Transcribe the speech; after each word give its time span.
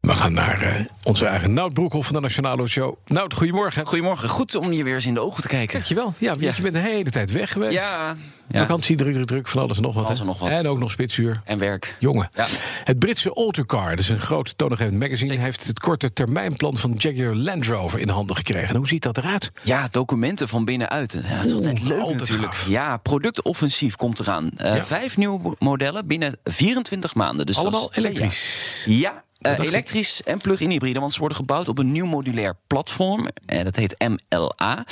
We 0.00 0.14
gaan 0.14 0.32
naar 0.32 0.60
eh, 0.60 0.84
onze 1.02 1.26
eigen 1.26 1.52
Nout 1.52 1.72
Broekhoff 1.74 2.06
van 2.06 2.14
de 2.14 2.20
Nationale 2.20 2.66
Show. 2.68 2.96
Nout, 3.06 3.34
goedemorgen. 3.34 3.86
Goedemorgen, 3.86 4.28
goed 4.28 4.54
om 4.54 4.72
je 4.72 4.84
weer 4.84 4.94
eens 4.94 5.06
in 5.06 5.14
de 5.14 5.20
ogen 5.20 5.42
te 5.42 5.48
kijken. 5.48 5.74
Dankjewel. 5.74 6.14
Ja, 6.18 6.34
Ja. 6.38 6.52
je 6.56 6.62
bent 6.62 6.74
de 6.74 6.80
hele 6.80 7.10
tijd 7.10 7.32
weg 7.32 7.52
geweest. 7.52 7.72
Ja, 7.72 8.16
ja. 8.48 8.58
Vakantie, 8.60 8.96
druk, 8.96 9.12
druk, 9.14 9.26
druk, 9.26 9.48
van 9.48 9.62
alles 9.62 9.76
en 9.76 9.82
nog 9.82 9.94
wat. 9.94 10.04
Alles 10.06 10.20
en 10.20 10.26
nog 10.26 10.38
wat. 10.38 10.50
En 10.50 10.66
ook 10.68 10.78
nog 10.78 10.90
spitsuur. 10.90 11.40
en 11.44 11.58
werk. 11.58 11.94
Jongen. 11.98 12.28
Ja. 12.32 12.46
Het 12.84 12.98
Britse 12.98 13.32
Autocar, 13.34 13.90
dat 13.90 13.98
is 13.98 14.08
een 14.08 14.20
groot 14.20 14.52
toonaangevend 14.58 14.98
magazine... 14.98 15.36
heeft 15.36 15.66
het 15.66 15.78
korte 15.80 16.12
termijnplan 16.12 16.76
van 16.76 16.94
Jaguar 16.96 17.34
Land 17.34 17.66
Rover 17.66 17.98
in 18.00 18.08
handen 18.08 18.36
gekregen. 18.36 18.68
En 18.68 18.76
hoe 18.76 18.88
ziet 18.88 19.02
dat 19.02 19.18
eruit? 19.18 19.50
Ja, 19.62 19.88
documenten 19.90 20.48
van 20.48 20.64
binnenuit. 20.64 21.12
Ja, 21.28 21.36
dat 21.36 21.44
is 21.44 21.52
altijd 21.52 21.82
leuk 21.82 21.98
altijd 22.00 22.18
natuurlijk. 22.18 22.54
gaaf. 22.54 22.68
Ja, 22.68 22.96
productoffensief 22.96 23.96
komt 23.96 24.18
eraan. 24.20 24.50
Eh. 24.56 24.82
Vijf 24.82 25.16
nieuwe 25.16 25.54
modellen 25.58 26.06
binnen 26.06 26.36
24 26.44 27.14
maanden. 27.14 27.46
Dus 27.46 27.56
Allemaal 27.58 27.90
elektrisch. 27.94 28.82
Ja. 28.84 29.24
Eh, 29.40 29.58
elektrisch 29.58 30.22
en 30.22 30.38
plug-in 30.38 30.70
hybride, 30.70 31.00
want 31.00 31.12
ze 31.12 31.18
worden 31.18 31.36
gebouwd 31.36 31.68
op 31.68 31.78
een 31.78 31.92
nieuw 31.92 32.06
modulair 32.06 32.54
platform. 32.66 33.28
En 33.46 33.64
dat 33.64 33.76
heet 33.76 34.04
MLA. 34.28 34.84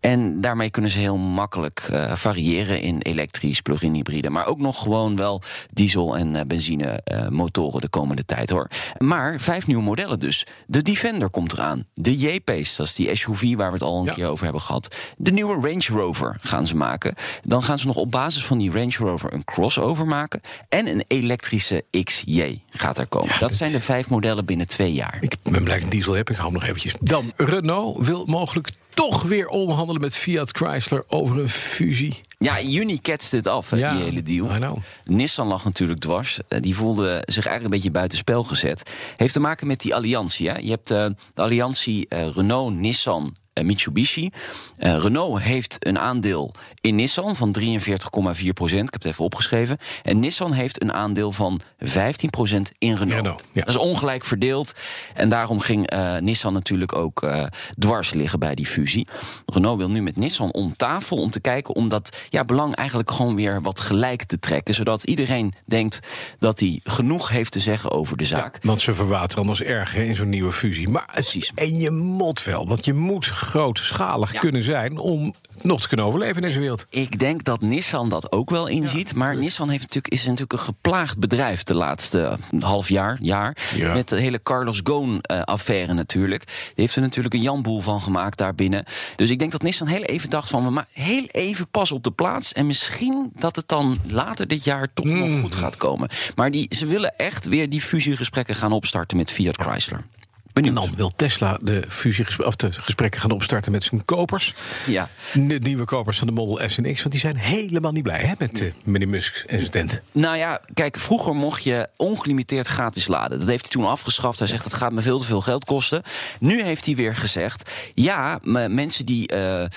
En 0.00 0.40
daarmee 0.40 0.70
kunnen 0.70 0.90
ze 0.90 0.98
heel 0.98 1.16
makkelijk 1.16 1.78
eh, 1.90 2.14
variëren 2.16 2.80
in 2.80 3.00
elektrisch, 3.00 3.60
plug-in 3.60 3.94
hybride. 3.94 4.30
Maar 4.30 4.46
ook 4.46 4.58
nog 4.58 4.82
gewoon 4.82 5.16
wel 5.16 5.42
diesel- 5.72 6.16
en 6.16 6.36
eh, 6.36 6.42
benzine 6.46 6.86
eh, 7.04 7.28
motoren 7.28 7.80
de 7.80 7.88
komende 7.88 8.24
tijd 8.24 8.50
hoor. 8.50 8.68
Maar 8.98 9.40
vijf 9.40 9.66
nieuwe 9.66 9.82
modellen 9.82 10.20
dus. 10.20 10.46
De 10.66 10.82
Defender 10.82 11.30
komt 11.30 11.52
eraan. 11.52 11.84
De 11.94 12.18
J-Pace, 12.18 12.76
dat 12.76 12.86
is 12.86 12.94
die 12.94 13.16
SUV 13.16 13.54
waar 13.56 13.66
we 13.68 13.74
het 13.74 13.82
al 13.82 13.98
een 13.98 14.04
Ja. 14.04 14.12
keer 14.12 14.26
over 14.28 14.44
hebben 14.44 14.62
gehad. 14.62 14.96
De 15.16 15.32
nieuwe 15.32 15.68
Range 15.68 15.86
Rover 16.00 16.36
gaan 16.40 16.66
ze 16.66 16.76
maken. 16.76 17.14
Dan 17.42 17.62
gaan 17.62 17.78
ze 17.78 17.86
nog 17.86 17.96
op 17.96 18.10
basis 18.10 18.44
van 18.44 18.58
die 18.58 18.70
Range 18.70 18.96
Rover 18.98 19.32
een 19.32 19.44
crossover 19.44 20.06
maken. 20.06 20.40
En 20.68 20.88
een 20.88 21.04
elektrische 21.08 21.84
XJ 22.04 22.58
gaat 22.70 22.98
er 22.98 23.06
komen. 23.06 23.38
dat 23.38 23.54
zijn 23.54 23.72
de 23.72 23.80
vijf 23.84 24.08
modellen 24.08 24.44
binnen 24.44 24.66
twee 24.66 24.92
jaar. 24.92 25.18
Ik 25.20 25.36
ben 25.50 25.64
blij 25.64 25.78
dat 25.78 25.90
diesel 25.90 26.14
heb, 26.14 26.30
ik 26.30 26.36
hou 26.36 26.48
hem 26.48 26.58
nog 26.58 26.68
eventjes. 26.68 26.94
Dan, 27.00 27.32
Renault 27.36 28.06
wil 28.06 28.24
mogelijk 28.26 28.68
toch 28.94 29.22
weer 29.22 29.48
onderhandelen 29.48 30.00
met 30.00 30.16
Fiat 30.16 30.50
Chrysler 30.50 31.04
over 31.08 31.38
een 31.38 31.48
fusie. 31.48 32.20
Ja, 32.38 32.56
in 32.56 32.70
juni 32.70 33.00
ketste 33.00 33.36
het 33.36 33.46
af, 33.46 33.76
Ja, 33.76 33.92
die 33.94 34.02
hele 34.02 34.22
deal. 34.22 34.78
Nissan 35.04 35.46
lag 35.46 35.64
natuurlijk 35.64 36.00
dwars. 36.00 36.38
Eh, 36.48 36.60
Die 36.60 36.76
voelde 36.76 37.22
zich 37.24 37.46
eigenlijk 37.46 37.64
een 37.64 37.70
beetje 37.70 37.90
buitenspel 37.90 38.44
gezet. 38.44 38.90
Heeft 39.16 39.32
te 39.32 39.40
maken 39.40 39.66
met 39.66 39.80
die 39.80 39.94
alliantie. 39.94 40.48
Hè. 40.48 40.58
Je 40.58 40.70
hebt 40.70 40.90
eh, 40.90 41.06
de 41.34 41.42
alliantie 41.42 42.06
eh, 42.08 42.28
Renault, 42.34 42.74
Nissan, 42.74 43.34
Mitsubishi. 43.62 44.30
Eh, 44.76 44.96
Renault 44.98 45.42
heeft 45.42 45.86
een 45.86 45.98
aandeel 45.98 46.54
in 46.80 46.94
Nissan 46.94 47.36
van 47.36 47.52
43,4 47.52 48.52
procent. 48.52 48.86
Ik 48.86 48.92
heb 48.92 49.02
het 49.02 49.12
even 49.12 49.24
opgeschreven. 49.24 49.78
En 50.02 50.20
Nissan 50.20 50.52
heeft 50.52 50.82
een 50.82 50.92
aandeel 50.92 51.32
van 51.32 51.60
15 51.78 52.30
procent 52.30 52.72
in 52.78 52.94
Renault. 52.94 53.22
Renault, 53.22 53.42
ja. 53.52 53.60
Dat 53.60 53.74
is 53.74 53.80
ongelijk 53.80 54.24
verdeeld. 54.24 54.72
En 55.14 55.28
daarom 55.28 55.60
ging 55.60 55.86
eh, 55.86 56.16
Nissan 56.16 56.52
natuurlijk 56.52 56.96
ook 56.96 57.22
eh, 57.22 57.44
dwars 57.78 58.12
liggen 58.12 58.38
bij 58.38 58.54
die 58.54 58.66
fusie. 58.66 59.06
Renault 59.46 59.78
wil 59.78 59.90
nu 59.90 60.02
met 60.02 60.16
Nissan 60.16 60.52
om 60.52 60.76
tafel 60.76 61.16
om 61.16 61.30
te 61.30 61.40
kijken 61.40 61.74
om 61.74 61.88
dat 61.88 62.16
ja, 62.28 62.44
belang 62.44 62.74
eigenlijk 62.74 63.10
gewoon 63.10 63.34
weer 63.36 63.62
wat 63.62 63.80
gelijk 63.80 64.24
te 64.24 64.38
trekken. 64.38 64.74
Zodat 64.74 65.02
iedereen 65.02 65.52
denkt 65.66 65.98
dat 66.38 66.60
hij 66.60 66.80
genoeg 66.84 67.28
heeft 67.28 67.52
te 67.52 67.60
zeggen 67.60 67.90
over 67.90 68.16
de 68.16 68.24
zaak. 68.24 68.58
Want 68.62 68.80
ze 68.80 68.94
verwateren 68.94 69.42
anders 69.42 69.62
erg 69.62 69.92
hè, 69.92 70.02
in 70.02 70.16
zo'n 70.16 70.28
nieuwe 70.28 70.52
fusie. 70.52 70.88
Maar 70.88 71.02
het, 71.06 71.12
Precies. 71.12 71.52
en 71.54 71.76
je 71.76 71.90
moet 71.90 72.44
wel, 72.44 72.68
want 72.68 72.84
je 72.84 72.94
moet 72.94 73.26
grootschalig 73.44 74.32
Ja. 74.32 74.38
kunnen 74.40 74.62
zijn 74.62 74.98
om 74.98 75.34
nog 75.62 75.80
te 75.80 75.88
kunnen 75.88 76.06
overleven 76.06 76.36
in 76.36 76.42
deze 76.48 76.58
wereld. 76.60 76.86
Ik 76.90 77.18
denk 77.18 77.44
dat 77.44 77.60
Nissan 77.60 78.08
dat 78.08 78.32
ook 78.32 78.50
wel 78.50 78.66
inziet. 78.66 79.14
maar 79.14 79.36
Nissan 79.36 79.68
heeft 79.68 79.82
natuurlijk, 79.82 80.12
is 80.14 80.24
natuurlijk 80.24 80.52
een 80.52 80.58
geplaagd 80.58 81.18
bedrijf 81.18 81.62
de 81.62 81.74
laatste 81.74 82.38
half 82.58 82.88
jaar. 82.88 83.18
jaar 83.20 83.56
Ja. 83.74 83.94
Met 83.94 84.08
de 84.08 84.16
hele 84.20 84.42
Carlos 84.42 84.80
Ghosn-affaire 84.84 85.92
natuurlijk. 85.92 86.44
Die 86.46 86.72
heeft 86.74 86.96
er 86.96 87.02
natuurlijk 87.02 87.34
een 87.34 87.42
janboel 87.42 87.80
van 87.80 88.00
gemaakt 88.00 88.38
daarbinnen. 88.38 88.84
Dus 89.16 89.30
ik 89.30 89.38
denk 89.38 89.52
dat 89.52 89.62
Nissan 89.62 89.86
heel 89.86 90.02
even 90.02 90.30
dacht 90.30 90.48
van... 90.48 90.64
we 90.64 90.70
maar 90.70 90.86
heel 90.92 91.24
even 91.26 91.68
pas 91.68 91.92
op 91.92 92.02
de 92.04 92.10
plaats. 92.10 92.52
En 92.52 92.66
misschien 92.66 93.30
dat 93.34 93.56
het 93.56 93.68
dan 93.68 93.98
later 94.06 94.46
dit 94.46 94.64
jaar 94.64 94.88
toch 94.94 95.04
Mm. 95.06 95.18
nog 95.18 95.40
goed 95.40 95.54
gaat 95.54 95.76
komen. 95.76 96.08
Maar 96.34 96.50
die, 96.50 96.66
ze 96.76 96.86
willen 96.86 97.16
echt 97.16 97.46
weer 97.46 97.70
die 97.70 97.80
fusiegesprekken 97.80 98.54
gaan 98.56 98.72
opstarten 98.72 99.16
met 99.16 99.30
Fiat 99.30 99.56
Chrysler. 99.56 100.04
En 100.54 100.62
Benieuwd. 100.62 100.86
dan 100.86 100.96
wil 100.96 101.12
Tesla 101.16 101.58
de, 101.60 101.84
fusiegesprekken, 101.88 102.46
of 102.46 102.56
de 102.56 102.82
gesprekken 102.82 103.20
gaan 103.20 103.30
opstarten 103.30 103.72
met 103.72 103.82
zijn 103.84 104.04
kopers. 104.04 104.54
Ja. 104.86 105.08
De 105.32 105.58
nieuwe 105.58 105.84
kopers 105.84 106.18
van 106.18 106.26
de 106.26 106.32
Model 106.32 106.68
S 106.68 106.78
en 106.78 106.92
X. 106.94 106.98
Want 106.98 107.10
die 107.10 107.20
zijn 107.20 107.36
helemaal 107.36 107.92
niet 107.92 108.02
blij 108.02 108.20
hè, 108.20 108.32
met 108.38 108.60
eh, 108.60 108.72
meneer 108.84 109.08
Musk 109.08 109.36
en 109.46 109.58
zijn 109.58 109.70
tent. 109.70 110.02
Nou 110.12 110.36
ja, 110.36 110.60
kijk, 110.74 110.98
vroeger 110.98 111.34
mocht 111.34 111.64
je 111.64 111.88
ongelimiteerd 111.96 112.66
gratis 112.66 113.06
laden. 113.06 113.38
Dat 113.38 113.48
heeft 113.48 113.62
hij 113.62 113.70
toen 113.70 113.86
afgeschaft. 113.86 114.38
Hij 114.38 114.48
zegt 114.48 114.64
dat 114.64 114.74
gaat 114.74 114.92
me 114.92 115.02
veel 115.02 115.18
te 115.18 115.24
veel 115.24 115.40
geld 115.40 115.64
kosten. 115.64 116.02
Nu 116.40 116.62
heeft 116.62 116.86
hij 116.86 116.94
weer 116.94 117.16
gezegd: 117.16 117.70
ja, 117.94 118.38
mensen 118.42 119.06
die 119.06 119.28
eh, 119.28 119.62
eh, 119.62 119.68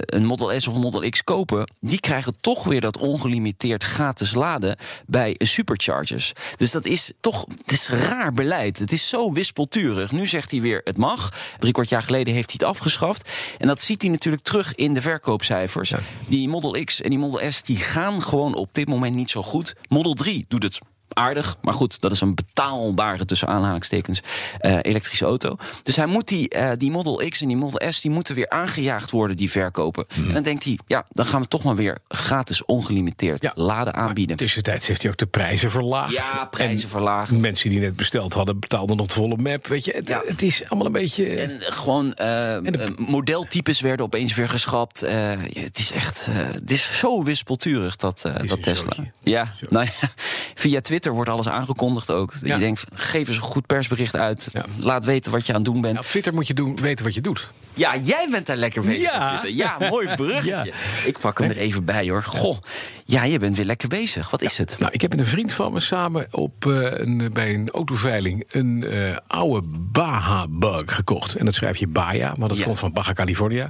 een 0.00 0.24
Model 0.24 0.60
S 0.60 0.66
of 0.66 0.74
een 0.74 0.80
Model 0.80 1.10
X 1.10 1.24
kopen, 1.24 1.70
die 1.80 2.00
krijgen 2.00 2.34
toch 2.40 2.64
weer 2.64 2.80
dat 2.80 2.98
ongelimiteerd 2.98 3.84
gratis 3.84 4.34
laden 4.34 4.76
bij 5.06 5.34
superchargers. 5.38 6.32
Dus 6.56 6.70
dat 6.70 6.84
is 6.84 7.12
toch, 7.20 7.46
het 7.64 7.72
is 7.72 7.88
raar 7.88 8.32
beleid. 8.32 8.78
Het 8.78 8.92
is 8.92 9.08
zo 9.08 9.32
wispelturig. 9.32 10.14
Nu 10.16 10.26
zegt 10.26 10.50
hij 10.50 10.60
weer: 10.60 10.80
het 10.84 10.96
mag. 10.96 11.32
Drie 11.58 11.72
kwart 11.72 11.88
jaar 11.88 12.02
geleden 12.02 12.34
heeft 12.34 12.50
hij 12.50 12.58
het 12.58 12.76
afgeschaft. 12.76 13.30
En 13.58 13.66
dat 13.66 13.80
ziet 13.80 14.02
hij 14.02 14.10
natuurlijk 14.10 14.44
terug 14.44 14.74
in 14.74 14.94
de 14.94 15.00
verkoopcijfers. 15.00 15.92
Die 16.26 16.48
Model 16.48 16.84
X 16.84 17.00
en 17.00 17.10
die 17.10 17.18
Model 17.18 17.52
S 17.52 17.62
die 17.62 17.76
gaan 17.76 18.22
gewoon 18.22 18.54
op 18.54 18.74
dit 18.74 18.88
moment 18.88 19.14
niet 19.14 19.30
zo 19.30 19.42
goed. 19.42 19.74
Model 19.88 20.14
3 20.14 20.44
doet 20.48 20.62
het 20.62 20.78
aardig, 21.16 21.56
maar 21.62 21.74
goed, 21.74 22.00
dat 22.00 22.12
is 22.12 22.20
een 22.20 22.34
betaalbare 22.34 23.24
tussen 23.24 23.48
aanhalingstekens 23.48 24.22
eh, 24.58 24.78
elektrische 24.82 25.24
auto. 25.24 25.56
Dus 25.82 25.96
hij 25.96 26.06
moet 26.06 26.28
die, 26.28 26.48
eh, 26.48 26.70
die 26.76 26.90
Model 26.90 27.22
X 27.28 27.40
en 27.40 27.48
die 27.48 27.56
Model 27.56 27.92
S 27.92 28.00
die 28.00 28.10
moeten 28.10 28.34
weer 28.34 28.48
aangejaagd 28.50 29.10
worden, 29.10 29.36
die 29.36 29.50
verkopen. 29.50 30.04
Hmm. 30.14 30.28
En 30.28 30.34
dan 30.34 30.42
denkt 30.42 30.64
hij, 30.64 30.78
ja, 30.86 31.06
dan 31.10 31.26
gaan 31.26 31.42
we 31.42 31.48
toch 31.48 31.62
maar 31.62 31.76
weer 31.76 31.98
gratis 32.08 32.64
ongelimiteerd 32.64 33.42
Ja, 33.42 33.52
laden 33.54 33.94
aanbieden. 33.94 34.36
Tussentijds 34.36 34.86
heeft 34.86 35.02
hij 35.02 35.10
ook 35.10 35.16
de 35.16 35.26
prijzen 35.26 35.70
verlaagd. 35.70 36.12
Ja, 36.12 36.44
prijzen 36.44 36.82
En 36.82 36.88
verlaagd. 36.88 37.30
Mensen 37.38 37.70
die 37.70 37.80
net 37.80 37.96
besteld 37.96 38.32
hadden, 38.34 38.58
betaalden 38.60 38.96
nog 38.96 39.06
de 39.06 39.12
volle 39.14 39.36
map. 39.36 39.66
Weet 39.66 39.84
je, 39.84 39.92
het, 39.92 40.08
Ja. 40.08 40.22
het 40.26 40.42
is 40.42 40.62
allemaal 40.68 40.86
een 40.86 40.92
beetje. 40.92 41.26
En 41.36 41.56
gewoon 41.60 42.14
eh, 42.14 42.26
de- 42.26 42.92
eh, 42.98 43.06
modeltypes 43.08 43.80
werden 43.80 44.06
opeens 44.06 44.34
weer 44.34 44.48
geschrapt. 44.48 45.00
Het 45.00 45.78
is 45.78 45.92
echt, 45.92 46.26
het 46.30 46.70
is 46.70 46.98
zo 46.98 47.22
wispelturig 47.24 47.96
dat, 47.96 48.20
dat 48.46 48.62
Tesla. 48.62 48.94
zootje. 48.94 49.12
Ja, 49.22 49.52
nou 49.68 49.84
ja, 49.84 50.08
via 50.54 50.80
Twitter 50.80 51.05
wordt 51.12 51.30
alles 51.30 51.48
aangekondigd 51.48 52.10
ook. 52.10 52.32
Ja. 52.42 52.54
Je 52.54 52.60
denkt, 52.60 52.84
geef 52.94 53.28
eens 53.28 53.36
een 53.36 53.42
goed 53.42 53.66
persbericht 53.66 54.16
uit. 54.16 54.48
Laat 54.78 55.04
weten 55.04 55.32
wat 55.32 55.46
je 55.46 55.52
aan 55.52 55.62
het 55.62 55.72
doen 55.72 55.80
bent. 55.80 55.98
Op 55.98 56.04
Twitter 56.04 56.34
moet 56.34 56.46
je 56.46 56.54
doen, 56.54 56.76
weten 56.76 57.04
wat 57.04 57.14
je 57.14 57.20
doet. 57.20 57.50
Ja, 57.76 57.96
jij 57.96 58.28
bent 58.30 58.46
daar 58.46 58.56
lekker 58.56 58.82
bezig 58.82 59.02
Ja. 59.02 59.28
Twitter. 59.28 59.50
Ja, 59.50 59.76
mooi 59.90 60.14
bruggetje. 60.14 60.44
Ja. 60.56 60.64
Ik 61.04 61.18
pak 61.18 61.38
hem 61.38 61.50
er 61.50 61.56
even 61.56 61.84
bij 61.84 62.08
hoor. 62.08 62.22
Goh, 62.22 62.58
ja, 63.04 63.24
je 63.24 63.38
bent 63.38 63.56
weer 63.56 63.64
lekker 63.64 63.88
bezig. 63.88 64.30
Wat 64.30 64.42
is 64.42 64.58
het? 64.58 64.76
Nou, 64.78 64.92
ik 64.92 65.00
heb 65.00 65.10
met 65.10 65.20
een 65.20 65.26
vriend 65.26 65.52
van 65.52 65.72
me 65.72 65.80
samen 65.80 66.26
op, 66.30 66.66
eh, 66.66 66.72
een, 66.72 67.30
bij 67.32 67.54
een 67.54 67.70
autoveiling 67.70 68.44
een 68.50 68.84
eh, 68.84 69.16
oude 69.26 69.66
Baja-bug 69.78 70.94
gekocht. 70.94 71.34
En 71.34 71.44
dat 71.44 71.54
schrijf 71.54 71.76
je 71.76 71.86
Baja, 71.86 72.34
maar 72.38 72.48
dat 72.48 72.62
komt 72.62 72.78
van 72.78 72.92
Baja 72.92 73.12
California. 73.12 73.68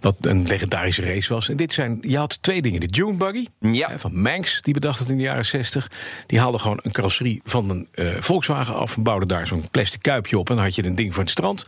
Wat 0.00 0.16
een 0.20 0.46
legendarische 0.46 1.02
race 1.02 1.34
was. 1.34 1.48
En 1.48 1.56
dit 1.56 1.72
zijn, 1.72 1.98
je 2.00 2.16
had 2.16 2.42
twee 2.42 2.62
dingen. 2.62 2.80
De 2.80 2.86
Dune 2.86 3.12
Buggy 3.14 3.46
hè, 3.60 3.98
van 3.98 4.20
Manx, 4.20 4.62
die 4.62 4.74
bedacht 4.74 4.98
het 4.98 5.08
in 5.10 5.16
de 5.16 5.22
jaren 5.22 5.46
60. 5.46 5.90
Die 6.26 6.40
haalde 6.40 6.58
gewoon 6.58 6.80
een 6.82 6.92
carrosserie 6.92 7.40
van 7.44 7.70
een 7.70 7.88
eh, 7.92 8.06
Volkswagen 8.20 8.74
af. 8.74 8.96
En 8.96 9.02
bouwde 9.02 9.26
daar 9.26 9.46
zo'n 9.46 9.68
plastic 9.70 10.02
kuipje 10.02 10.38
op. 10.38 10.48
En 10.50 10.54
dan 10.54 10.64
had 10.64 10.74
je 10.74 10.84
een 10.84 10.94
ding 10.94 11.14
voor 11.14 11.22
het 11.22 11.32
strand. 11.32 11.66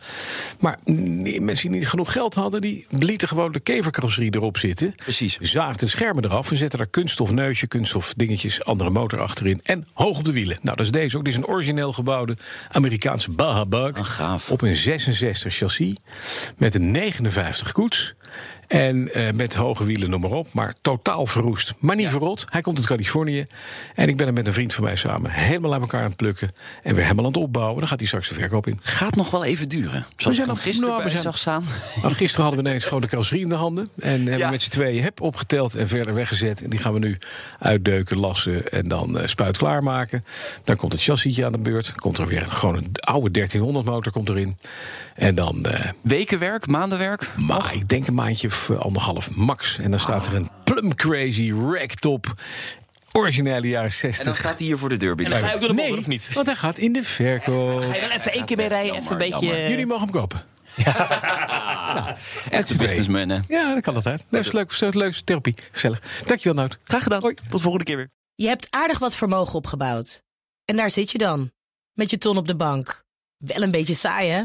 Maar 0.58 0.79
mm, 0.85 1.44
mensen 1.44 1.68
die 1.70 1.79
niet 1.79 1.88
genoeg 1.88 2.12
geld 2.12 2.35
hadden, 2.35 2.61
die 2.61 2.87
lieten 2.88 3.29
gewoon 3.29 3.53
de 3.53 3.61
kevercarrosserie 3.61 4.35
erop 4.35 4.56
zitten. 4.59 4.94
Precies. 4.97 5.38
Zaagden 5.41 5.79
de 5.79 5.87
schermen 5.87 6.25
eraf 6.25 6.50
en 6.50 6.56
zetten 6.56 6.79
daar 6.79 6.88
kunststof 6.88 7.32
neusje, 7.32 7.67
kunststof 7.67 8.12
dingetjes, 8.17 8.65
andere 8.65 8.91
motor 8.91 9.20
achterin. 9.20 9.61
En 9.62 9.87
hoog 9.93 10.19
op 10.19 10.25
de 10.25 10.32
wielen. 10.32 10.59
Nou, 10.62 10.76
dat 10.76 10.87
is 10.87 10.93
deze 10.93 11.17
ook. 11.17 11.25
Dit 11.25 11.32
is 11.32 11.38
een 11.38 11.47
origineel 11.47 11.93
gebouwde 11.93 12.37
Amerikaanse 12.70 13.31
Baja 13.31 13.65
Bug. 13.65 13.99
Ah, 13.99 14.05
gaaf. 14.05 14.50
Op 14.50 14.62
een 14.62 14.76
66 14.76 15.55
chassis. 15.55 15.94
Met 16.56 16.75
een 16.75 16.91
59 16.91 17.73
koets. 17.73 18.15
En 18.67 19.12
eh, 19.15 19.32
met 19.32 19.55
hoge 19.55 19.85
wielen, 19.85 20.11
noem 20.11 20.20
maar 20.20 20.31
op. 20.31 20.53
Maar 20.53 20.75
totaal 20.82 21.26
verroest. 21.26 21.75
Maar 21.79 21.97
niet 21.97 22.09
verrot. 22.09 22.44
Hij 22.49 22.61
komt 22.61 22.76
uit 22.76 22.87
Californië. 22.87 23.44
En 23.94 24.09
ik 24.09 24.17
ben 24.17 24.26
er 24.26 24.32
met 24.32 24.47
een 24.47 24.53
vriend 24.53 24.75
van 24.75 24.85
mij 24.85 24.97
samen 24.97 25.31
helemaal 25.31 25.73
uit 25.73 25.81
elkaar 25.81 26.00
aan 26.03 26.06
het 26.09 26.17
plukken. 26.17 26.50
En 26.82 26.94
weer 26.94 27.03
helemaal 27.03 27.25
aan 27.25 27.32
het 27.32 27.41
opbouwen. 27.43 27.79
Dan 27.79 27.88
gaat 27.88 27.99
hij 27.99 28.06
straks 28.06 28.29
de 28.29 28.35
verkoop 28.35 28.67
in. 28.67 28.79
Gaat 28.82 29.17
nog 29.17 29.31
wel 29.31 29.44
even 29.44 29.69
duren. 29.69 29.91
Zoals 29.91 30.06
zijn 30.17 30.32
ik 30.32 30.38
hem 30.38 30.47
nog- 30.49 30.62
gisteren 30.62 30.91
nou, 30.91 31.03
we 31.05 31.11
zijn- 31.11 31.23
zag 31.23 31.38
Nou, 32.02 32.14
gisteren 32.14 32.44
hadden 32.44 32.62
we 32.64 32.69
ineens 32.69 32.84
gewoon 32.84 33.00
de 33.00 33.06
carrosserie 33.06 33.43
in 33.43 33.49
de 33.49 33.55
handen. 33.55 33.88
En 34.00 34.10
hebben 34.10 34.38
Ja. 34.38 34.44
we 34.44 34.50
met 34.50 34.62
z'n 34.62 34.70
tweeën 34.70 35.02
heb 35.02 35.20
opgeteld 35.20 35.75
en 35.75 35.88
verder 35.88 36.14
weggezet. 36.14 36.62
En 36.62 36.70
die 36.70 36.78
gaan 36.78 36.93
we 36.93 36.99
nu 36.99 37.19
uitdeuken, 37.58 38.19
lassen 38.19 38.69
en 38.72 38.88
dan 38.88 39.19
eh, 39.19 39.26
spuit 39.26 39.56
klaarmaken. 39.56 40.25
Dan 40.64 40.76
komt 40.76 40.93
het 40.93 41.02
chassisje 41.02 41.44
aan 41.44 41.52
de 41.52 41.58
beurt. 41.58 41.93
Komt 41.94 42.19
er 42.19 42.26
weer 42.26 42.43
een, 42.43 42.52
gewoon 42.52 42.75
een 42.76 42.90
oude 43.00 43.31
1300 43.31 43.87
motor 43.87 44.12
komt 44.12 44.28
erin. 44.28 44.56
En 45.14 45.34
dan, 45.34 45.64
eh, 45.66 45.90
Wekenwerk, 46.02 46.66
maandenwerk. 46.66 47.31
maar 47.37 47.70
ik 47.75 47.88
denk 47.88 48.06
een 48.06 48.14
maandje 48.14 48.49
of 48.49 48.70
eh, 48.70 48.78
anderhalf 48.78 49.31
max. 49.34 49.78
En 49.78 49.90
dan 49.90 50.00
staat 50.00 50.26
er 50.26 50.34
een 50.34 50.49
plum 50.64 50.94
crazy 50.94 51.52
racktop. 51.72 52.26
Originele 53.12 53.69
jaren 53.69 53.90
60. 53.90 54.19
En 54.19 54.25
dan 54.25 54.37
staat 54.37 54.58
hij 54.58 54.66
hier 54.66 54.78
voor 54.78 54.88
de 54.88 54.96
deur 54.96 55.10
En 55.10 55.16
dan 55.16 55.25
binnen. 55.25 55.38
ga 55.43 55.49
je 55.49 55.55
ook 55.55 55.60
door 55.60 55.69
de 55.76 55.82
nee, 55.82 55.99
of 55.99 56.06
niet? 56.06 56.31
want 56.34 56.46
hij 56.46 56.56
gaat 56.56 56.78
in 56.78 56.93
de 56.93 57.02
verkoop. 57.05 57.81
Ga 57.82 57.94
je 57.94 58.00
wel 58.00 58.10
even 58.10 58.32
één 58.32 58.44
keer 58.44 58.56
mee 58.56 58.69
rijden, 58.69 58.94
even 58.96 59.12
een 59.12 59.19
beetje... 59.19 59.69
Jullie 59.69 59.87
mogen 59.87 60.02
hem 60.02 60.12
kopen. 60.12 60.43
Echt 62.51 62.71
een 62.71 62.77
businessman, 62.77 63.29
hè? 63.29 63.39
Ja, 63.49 63.75
dat 63.75 63.83
kan 63.83 63.95
altijd. 63.95 64.25
Dat 64.31 64.41
is 64.41 64.53
leuk, 64.53 64.95
leuk 64.95 65.15
therapie. 65.15 65.55
Gezellig. 65.73 66.23
Dankjewel, 66.25 66.55
Nout. 66.55 66.79
Graag 66.85 67.03
gedaan. 67.03 67.21
Hoi, 67.21 67.35
tot 67.49 67.61
volgende 67.61 67.85
keer 67.85 67.97
weer. 67.97 68.11
Je 68.35 68.47
hebt 68.47 68.67
aardig 68.71 68.99
wat 68.99 69.15
vermogen 69.17 69.55
opgebouwd. 69.55 70.23
En 70.65 70.77
daar 70.77 70.91
zit 70.91 71.11
je 71.11 71.19
dan, 71.19 71.51
met 71.93 72.11
je 72.11 72.19
ton 72.19 72.37
op 72.37 72.47
de 72.47 72.57
bank. 72.57 73.05
Wel 73.37 73.63
een 73.63 73.71
beetje 73.71 73.95
saai, 73.95 74.31
hè? 74.31 74.43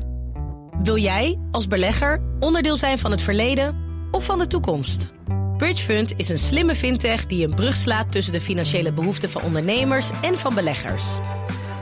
Wil 0.83 0.97
jij, 0.97 1.39
als 1.51 1.67
belegger, 1.67 2.21
onderdeel 2.39 2.75
zijn 2.75 2.99
van 2.99 3.11
het 3.11 3.21
verleden 3.21 3.77
of 4.11 4.25
van 4.25 4.37
de 4.37 4.47
toekomst? 4.47 5.13
Bridgefund 5.57 6.13
is 6.15 6.29
een 6.29 6.37
slimme 6.37 6.75
fintech 6.75 7.25
die 7.25 7.47
een 7.47 7.55
brug 7.55 7.75
slaat 7.75 8.11
tussen 8.11 8.33
de 8.33 8.41
financiële 8.41 8.93
behoeften 8.93 9.29
van 9.29 9.41
ondernemers 9.41 10.09
en 10.21 10.39
van 10.39 10.55
beleggers. 10.55 11.03